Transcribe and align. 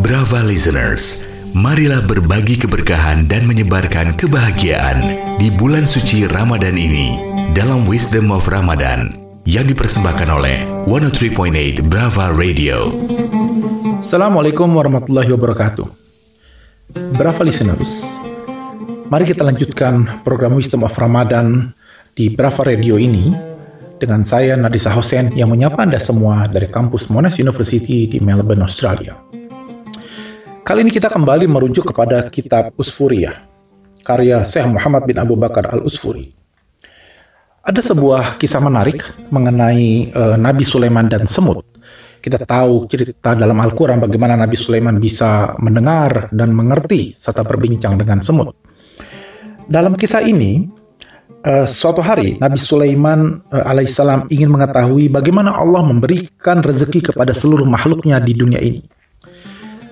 Brava 0.00 0.40
listeners, 0.40 1.20
marilah 1.52 2.00
berbagi 2.08 2.56
keberkahan 2.56 3.28
dan 3.28 3.44
menyebarkan 3.44 4.16
kebahagiaan 4.16 5.04
di 5.36 5.52
bulan 5.52 5.84
suci 5.84 6.24
Ramadan 6.24 6.80
ini 6.80 7.20
dalam 7.52 7.84
Wisdom 7.84 8.32
of 8.32 8.48
Ramadan 8.48 9.12
yang 9.44 9.68
dipersembahkan 9.68 10.28
oleh 10.32 10.64
103.8 10.88 11.84
Brava 11.84 12.32
Radio. 12.32 12.88
Assalamualaikum 14.00 14.72
warahmatullahi 14.72 15.28
wabarakatuh. 15.36 15.84
Brava 17.20 17.42
listeners, 17.44 18.00
mari 19.12 19.28
kita 19.28 19.44
lanjutkan 19.44 20.24
program 20.24 20.56
Wisdom 20.56 20.88
of 20.88 20.96
Ramadan 20.96 21.68
di 22.16 22.32
Brava 22.32 22.64
Radio 22.64 22.96
ini 22.96 23.49
dengan 24.00 24.24
saya 24.24 24.56
Nadisa 24.56 24.88
Hussein 24.88 25.28
yang 25.36 25.52
menyapa 25.52 25.84
Anda 25.84 26.00
semua 26.00 26.48
dari 26.48 26.72
kampus 26.72 27.12
Monash 27.12 27.36
University 27.36 28.08
di 28.08 28.16
Melbourne, 28.16 28.64
Australia. 28.64 29.12
Kali 30.64 30.80
ini 30.80 30.88
kita 30.88 31.12
kembali 31.12 31.44
merujuk 31.44 31.92
kepada 31.92 32.24
kitab 32.32 32.72
Usfuriyah, 32.80 33.44
karya 34.00 34.48
Syekh 34.48 34.64
Muhammad 34.72 35.04
bin 35.04 35.20
Abu 35.20 35.36
Bakar 35.36 35.68
Al-Usfuri. 35.68 36.32
Ada 37.60 37.92
sebuah 37.92 38.40
kisah 38.40 38.64
menarik 38.64 39.04
mengenai 39.28 40.16
uh, 40.16 40.36
Nabi 40.40 40.64
Sulaiman 40.64 41.04
dan 41.04 41.28
semut. 41.28 41.60
Kita 42.24 42.40
tahu 42.40 42.88
cerita 42.88 43.36
dalam 43.36 43.56
Al-Quran 43.60 44.00
bagaimana 44.00 44.32
Nabi 44.32 44.56
Sulaiman 44.56 44.96
bisa 44.96 45.52
mendengar 45.60 46.32
dan 46.32 46.56
mengerti 46.56 47.20
serta 47.20 47.44
berbincang 47.44 48.00
dengan 48.00 48.24
semut. 48.24 48.56
Dalam 49.68 49.92
kisah 49.96 50.24
ini, 50.24 50.79
uh, 51.44 51.66
suatu 51.68 52.04
hari 52.04 52.36
Nabi 52.40 52.58
Sulaiman 52.60 53.40
uh, 53.52 53.64
alaihissalam 53.68 54.28
ingin 54.28 54.52
mengetahui 54.52 55.08
bagaimana 55.08 55.56
Allah 55.56 55.84
memberikan 55.84 56.60
rezeki 56.60 57.12
kepada 57.12 57.32
seluruh 57.32 57.64
makhluknya 57.64 58.20
di 58.20 58.32
dunia 58.36 58.60
ini. 58.60 58.84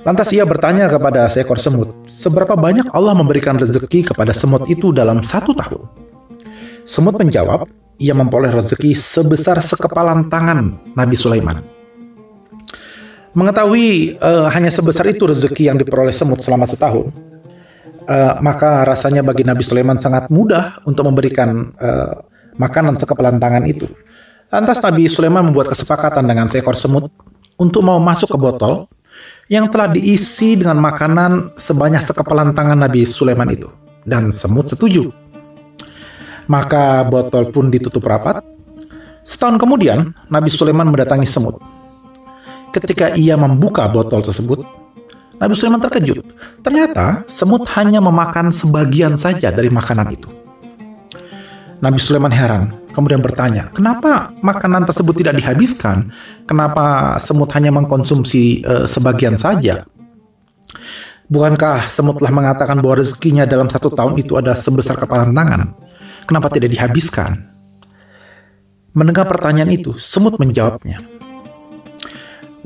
Lantas 0.06 0.32
ia 0.32 0.46
bertanya 0.48 0.88
kepada 0.88 1.28
seekor 1.28 1.60
semut, 1.60 1.92
seberapa 2.08 2.56
banyak 2.56 2.88
Allah 2.96 3.12
memberikan 3.12 3.60
rezeki 3.60 4.14
kepada 4.14 4.32
semut 4.32 4.64
itu 4.70 4.88
dalam 4.94 5.20
satu 5.20 5.52
tahun? 5.52 5.84
Semut 6.88 7.20
menjawab, 7.20 7.68
ia 8.00 8.16
memperoleh 8.16 8.48
rezeki 8.56 8.96
sebesar 8.96 9.60
sekepalan 9.60 10.32
tangan 10.32 10.80
Nabi 10.96 11.12
Sulaiman. 11.12 11.60
Mengetahui 13.36 14.16
uh, 14.16 14.48
hanya 14.48 14.72
sebesar 14.72 15.04
itu 15.12 15.28
rezeki 15.28 15.68
yang 15.68 15.76
diperoleh 15.76 16.14
semut 16.14 16.40
selama 16.40 16.64
setahun, 16.64 17.12
uh, 18.08 18.40
maka 18.40 18.88
rasanya 18.88 19.20
bagi 19.20 19.44
Nabi 19.44 19.60
Sulaiman 19.60 20.00
sangat 20.00 20.32
mudah 20.32 20.80
untuk 20.88 21.04
memberikan 21.04 21.76
uh, 21.76 22.24
makanan 22.56 22.96
sekepalan 22.96 23.36
tangan 23.36 23.68
itu. 23.68 23.86
Lantas 24.48 24.80
Nabi 24.80 25.04
Sulaiman 25.12 25.44
membuat 25.44 25.76
kesepakatan 25.76 26.24
dengan 26.24 26.48
seekor 26.48 26.74
semut 26.74 27.12
untuk 27.60 27.84
mau 27.84 28.00
masuk 28.00 28.32
ke 28.32 28.38
botol 28.40 28.88
yang 29.52 29.68
telah 29.68 29.92
diisi 29.92 30.56
dengan 30.56 30.80
makanan 30.80 31.56
sebanyak 31.60 32.00
sekepalan 32.00 32.56
tangan 32.56 32.80
Nabi 32.80 33.04
Sulaiman 33.04 33.48
itu. 33.52 33.68
Dan 34.08 34.32
semut 34.32 34.72
setuju. 34.72 35.12
Maka 36.48 37.04
botol 37.04 37.52
pun 37.52 37.68
ditutup 37.68 38.08
rapat. 38.08 38.40
Setahun 39.20 39.60
kemudian, 39.60 40.16
Nabi 40.32 40.48
Sulaiman 40.48 40.88
mendatangi 40.88 41.28
semut. 41.28 41.60
Ketika 42.72 43.12
ia 43.12 43.36
membuka 43.36 43.84
botol 43.84 44.24
tersebut, 44.24 44.64
Nabi 45.38 45.54
Sulaiman 45.54 45.78
terkejut. 45.82 46.26
Ternyata 46.66 47.22
semut 47.30 47.62
hanya 47.78 48.02
memakan 48.02 48.50
sebagian 48.50 49.14
saja 49.14 49.54
dari 49.54 49.70
makanan 49.70 50.10
itu. 50.10 50.26
Nabi 51.78 51.98
Sulaiman 52.02 52.34
heran, 52.34 52.74
kemudian 52.90 53.22
bertanya, 53.22 53.70
"Kenapa 53.70 54.34
makanan 54.42 54.82
tersebut 54.90 55.14
tidak 55.22 55.38
dihabiskan? 55.38 56.10
Kenapa 56.42 57.16
semut 57.22 57.46
hanya 57.54 57.70
mengkonsumsi 57.70 58.66
uh, 58.66 58.86
sebagian 58.90 59.38
saja?" 59.38 59.86
Bukankah 61.28 61.86
semut 61.92 62.18
telah 62.18 62.32
mengatakan 62.32 62.80
bahwa 62.80 63.04
rezekinya 63.04 63.44
dalam 63.44 63.68
satu 63.68 63.92
tahun 63.92 64.16
itu 64.16 64.34
ada 64.40 64.56
sebesar 64.56 64.96
kepalan 64.96 65.30
tangan? 65.36 65.76
Kenapa 66.24 66.48
tidak 66.48 66.72
dihabiskan? 66.72 67.36
Mendengar 68.96 69.28
pertanyaan 69.28 69.68
itu, 69.68 69.94
semut 70.00 70.40
menjawabnya, 70.40 70.98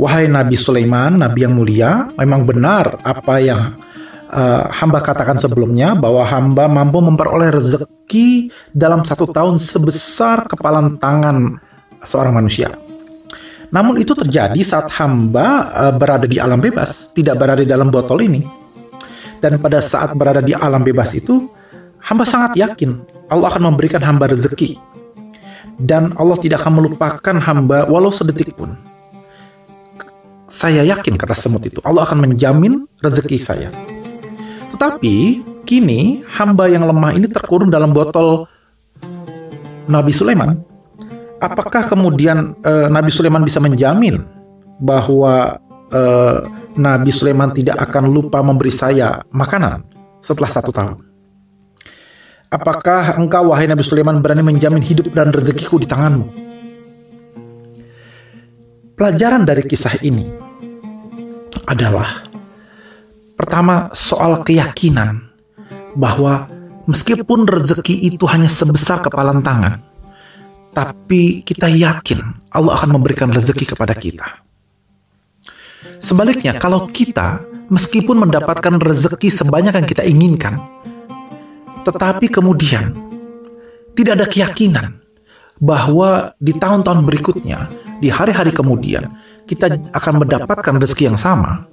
Wahai 0.00 0.24
Nabi 0.24 0.56
Sulaiman, 0.56 1.20
Nabi 1.20 1.44
yang 1.44 1.52
mulia, 1.52 2.08
memang 2.16 2.48
benar 2.48 2.96
apa 3.04 3.36
yang 3.38 3.76
uh, 4.32 4.64
hamba 4.72 5.04
katakan 5.04 5.36
sebelumnya 5.36 5.92
bahwa 5.92 6.24
hamba 6.24 6.64
mampu 6.64 6.98
memperoleh 7.04 7.52
rezeki 7.52 8.48
dalam 8.72 9.04
satu 9.04 9.28
tahun 9.28 9.60
sebesar 9.60 10.48
kepalan 10.48 10.96
tangan 10.96 11.60
seorang 12.08 12.40
manusia. 12.40 12.72
Namun 13.72 14.00
itu 14.00 14.12
terjadi 14.16 14.58
saat 14.64 14.88
hamba 14.96 15.68
uh, 15.72 15.92
berada 15.92 16.24
di 16.24 16.40
alam 16.40 16.60
bebas, 16.60 17.12
tidak 17.12 17.36
berada 17.40 17.60
di 17.60 17.68
dalam 17.68 17.92
botol 17.92 18.24
ini. 18.24 18.40
Dan 19.42 19.58
pada 19.58 19.82
saat 19.82 20.14
berada 20.16 20.40
di 20.40 20.54
alam 20.56 20.86
bebas 20.86 21.12
itu, 21.18 21.50
hamba 22.00 22.24
sangat 22.24 22.56
yakin 22.56 22.96
Allah 23.28 23.48
akan 23.48 23.72
memberikan 23.72 24.00
hamba 24.04 24.28
rezeki. 24.28 24.76
Dan 25.80 26.12
Allah 26.20 26.36
tidak 26.36 26.62
akan 26.62 26.84
melupakan 26.84 27.36
hamba 27.40 27.88
walau 27.88 28.12
sedetik 28.12 28.52
pun. 28.56 28.76
Saya 30.52 30.84
yakin 30.84 31.16
kata 31.16 31.32
semut 31.32 31.64
itu, 31.64 31.80
Allah 31.80 32.04
akan 32.04 32.28
menjamin 32.28 32.84
rezeki 33.00 33.40
saya. 33.40 33.72
Tetapi 34.76 35.40
kini 35.64 36.20
hamba 36.28 36.68
yang 36.68 36.84
lemah 36.84 37.16
ini 37.16 37.24
terkurung 37.24 37.72
dalam 37.72 37.96
botol 37.96 38.44
Nabi 39.88 40.12
Sulaiman. 40.12 40.60
Apakah 41.40 41.88
kemudian 41.88 42.52
uh, 42.68 42.92
Nabi 42.92 43.08
Sulaiman 43.08 43.40
bisa 43.48 43.64
menjamin 43.64 44.20
bahwa 44.76 45.56
uh, 45.88 46.44
Nabi 46.76 47.10
Sulaiman 47.16 47.56
tidak 47.56 47.80
akan 47.88 48.12
lupa 48.12 48.44
memberi 48.44 48.70
saya 48.70 49.24
makanan 49.32 49.88
setelah 50.20 50.52
satu 50.52 50.68
tahun? 50.68 51.00
Apakah 52.52 53.16
engkau 53.16 53.56
wahai 53.56 53.64
Nabi 53.64 53.80
Sulaiman 53.80 54.20
berani 54.20 54.44
menjamin 54.44 54.84
hidup 54.84 55.08
dan 55.16 55.32
rezekiku 55.32 55.80
di 55.80 55.88
tanganmu? 55.88 56.28
Pelajaran 58.92 59.48
dari 59.48 59.64
kisah 59.64 59.96
ini 60.04 60.41
adalah 61.66 62.32
Pertama, 63.42 63.90
soal 63.90 64.38
keyakinan 64.46 65.18
bahwa 65.98 66.46
meskipun 66.86 67.42
rezeki 67.42 68.14
itu 68.14 68.22
hanya 68.30 68.46
sebesar 68.46 69.02
kepalan 69.02 69.42
tangan, 69.42 69.82
tapi 70.70 71.42
kita 71.42 71.66
yakin 71.66 72.22
Allah 72.54 72.78
akan 72.78 72.94
memberikan 72.94 73.34
rezeki 73.34 73.74
kepada 73.74 73.98
kita. 73.98 74.46
Sebaliknya, 75.98 76.54
kalau 76.62 76.86
kita 76.86 77.42
meskipun 77.66 78.22
mendapatkan 78.22 78.78
rezeki 78.78 79.26
sebanyak 79.26 79.74
yang 79.74 79.88
kita 79.90 80.06
inginkan, 80.06 80.62
tetapi 81.82 82.30
kemudian 82.30 82.94
tidak 83.98 84.22
ada 84.22 84.26
keyakinan 84.30 84.86
bahwa 85.58 86.30
di 86.38 86.54
tahun-tahun 86.54 87.02
berikutnya, 87.10 87.66
di 87.98 88.06
hari-hari 88.06 88.54
kemudian, 88.54 89.10
kita 89.46 89.78
akan 89.90 90.14
mendapatkan 90.22 90.74
rezeki 90.78 91.12
yang 91.12 91.18
sama, 91.18 91.66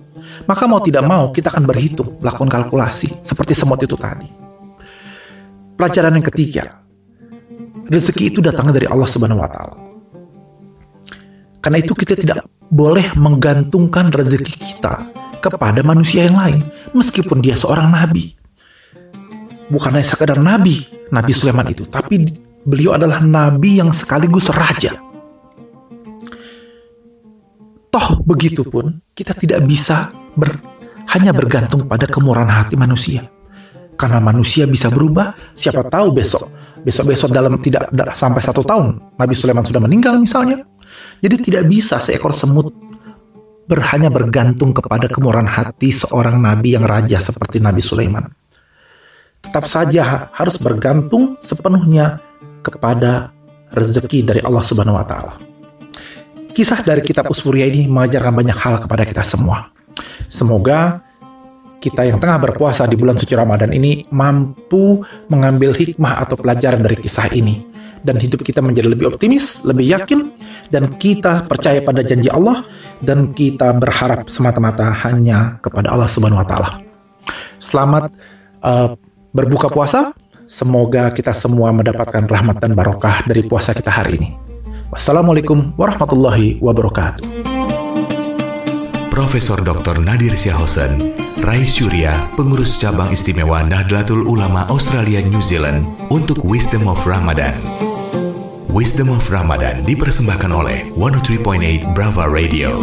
maka 0.46 0.64
mau 0.66 0.82
tidak 0.82 1.06
mau 1.06 1.30
kita 1.30 1.54
akan 1.54 1.64
berhitung, 1.70 2.18
melakukan 2.22 2.50
kalkulasi 2.50 3.22
seperti 3.22 3.54
semut 3.54 3.82
itu 3.82 3.96
tadi. 4.00 4.30
Pelajaran 5.80 6.18
yang 6.20 6.26
ketiga, 6.28 6.84
rezeki 7.88 8.36
itu 8.36 8.40
datangnya 8.44 8.84
dari 8.84 8.88
Allah 8.90 9.08
Subhanahu 9.08 9.40
wa 9.40 9.50
taala. 9.50 9.78
Karena 11.60 11.78
itu 11.84 11.92
kita 11.92 12.16
tidak 12.16 12.48
boleh 12.72 13.04
menggantungkan 13.20 14.12
rezeki 14.16 14.56
kita 14.56 15.04
kepada 15.44 15.84
manusia 15.84 16.28
yang 16.28 16.40
lain, 16.40 16.62
meskipun 16.92 17.44
dia 17.44 17.56
seorang 17.56 17.92
nabi. 17.92 18.36
Bukan 19.70 19.94
hanya 19.94 20.08
sekadar 20.08 20.40
nabi, 20.42 20.88
Nabi 21.10 21.32
Sulaiman 21.34 21.70
itu, 21.70 21.86
tapi 21.90 22.22
beliau 22.66 22.94
adalah 22.94 23.22
nabi 23.22 23.82
yang 23.82 23.90
sekaligus 23.94 24.50
raja. 24.50 24.98
Toh 28.30 28.38
begitu 28.38 28.62
pun 28.62 29.02
kita 29.18 29.34
tidak 29.34 29.66
bisa 29.66 30.14
ber, 30.38 30.54
hanya 31.18 31.34
bergantung 31.34 31.90
pada 31.90 32.06
kemurahan 32.06 32.46
hati 32.46 32.78
manusia. 32.78 33.26
Karena 33.98 34.22
manusia 34.22 34.70
bisa 34.70 34.94
berubah, 34.94 35.34
siapa 35.58 35.82
tahu 35.90 36.14
besok, 36.14 36.46
besok-besok 36.86 37.34
dalam 37.34 37.58
tidak 37.58 37.90
sampai 38.14 38.38
satu 38.38 38.62
tahun, 38.62 39.18
Nabi 39.18 39.34
Sulaiman 39.34 39.66
sudah 39.66 39.82
meninggal 39.82 40.22
misalnya. 40.22 40.62
Jadi 41.26 41.42
tidak 41.42 41.74
bisa 41.74 41.98
seekor 42.06 42.38
semut 42.38 42.70
berhanya 43.66 44.14
bergantung 44.14 44.78
kepada 44.78 45.10
kemurahan 45.10 45.50
hati 45.50 45.90
seorang 45.90 46.38
nabi 46.38 46.78
yang 46.78 46.86
raja 46.86 47.18
seperti 47.18 47.58
Nabi 47.58 47.82
Sulaiman. 47.82 48.30
Tetap 49.42 49.66
saja 49.66 50.30
harus 50.38 50.62
bergantung 50.62 51.42
sepenuhnya 51.42 52.22
kepada 52.62 53.34
rezeki 53.74 54.22
dari 54.22 54.42
Allah 54.46 54.62
Subhanahu 54.62 55.02
wa 55.02 55.06
taala. 55.10 55.49
Kisah 56.60 56.84
dari 56.84 57.00
kitab 57.00 57.32
Usfuria 57.32 57.72
ini 57.72 57.88
mengajarkan 57.88 58.36
banyak 58.36 58.58
hal 58.60 58.84
kepada 58.84 59.08
kita 59.08 59.24
semua. 59.24 59.72
Semoga 60.28 61.00
kita 61.80 62.04
yang 62.04 62.20
tengah 62.20 62.36
berpuasa 62.36 62.84
di 62.84 63.00
bulan 63.00 63.16
suci 63.16 63.32
Ramadan 63.32 63.72
ini 63.72 64.04
mampu 64.12 65.00
mengambil 65.32 65.72
hikmah 65.72 66.20
atau 66.20 66.36
pelajaran 66.36 66.84
dari 66.84 67.00
kisah 67.00 67.32
ini 67.32 67.64
dan 68.04 68.20
hidup 68.20 68.44
kita 68.44 68.60
menjadi 68.60 68.92
lebih 68.92 69.08
optimis, 69.08 69.64
lebih 69.64 69.88
yakin 69.88 70.36
dan 70.68 70.92
kita 71.00 71.48
percaya 71.48 71.80
pada 71.80 72.04
janji 72.04 72.28
Allah 72.28 72.68
dan 73.00 73.32
kita 73.32 73.72
berharap 73.80 74.28
semata-mata 74.28 74.92
hanya 75.08 75.64
kepada 75.64 75.96
Allah 75.96 76.12
Subhanahu 76.12 76.44
wa 76.44 76.48
taala. 76.52 76.84
Selamat 77.64 78.12
uh, 78.68 79.00
berbuka 79.32 79.72
puasa. 79.72 80.12
Semoga 80.52 81.08
kita 81.16 81.32
semua 81.32 81.72
mendapatkan 81.72 82.28
rahmat 82.28 82.60
dan 82.60 82.76
barokah 82.76 83.24
dari 83.24 83.48
puasa 83.48 83.72
kita 83.72 83.96
hari 83.96 84.20
ini. 84.20 84.49
Wassalamualaikum 84.90 85.78
warahmatullahi 85.78 86.58
wabarakatuh. 86.58 87.22
Profesor 89.14 89.62
Dr. 89.62 90.02
Nadir 90.02 90.34
Syahosen, 90.34 91.14
Rais 91.46 91.70
Surya, 91.70 92.26
pengurus 92.34 92.82
cabang 92.82 93.14
istimewa 93.14 93.62
Nahdlatul 93.62 94.26
Ulama 94.26 94.66
Australia 94.66 95.22
New 95.30 95.46
Zealand 95.46 95.86
untuk 96.10 96.42
Wisdom 96.42 96.90
of 96.90 97.06
Ramadan. 97.06 97.54
Wisdom 98.74 99.14
of 99.14 99.30
Ramadan 99.30 99.86
dipersembahkan 99.86 100.50
oleh 100.50 100.90
103.8 100.98 101.94
Brava 101.94 102.26
Radio. 102.26 102.74